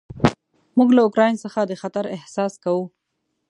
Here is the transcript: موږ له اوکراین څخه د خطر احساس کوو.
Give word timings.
موږ 0.77 0.89
له 0.95 1.01
اوکراین 1.05 1.35
څخه 1.43 1.59
د 1.65 1.71
خطر 1.81 2.05
احساس 2.15 2.53
کوو. 2.63 2.85